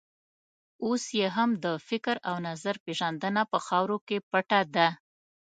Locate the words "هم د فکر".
1.35-2.15